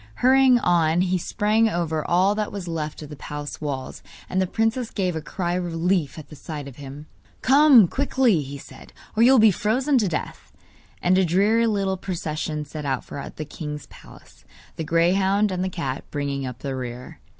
[0.15, 4.47] Hurrying on he sprang over all that was left of the palace walls, and the
[4.47, 7.05] princess gave a cry of relief at the sight of him.
[7.43, 10.51] 'Come quickly,' he said, 'or you will be frozen to death!'
[11.03, 14.43] And a dreary little procession set out for the king's palace,
[14.75, 17.19] the greyhound and the cat bringing up the rear.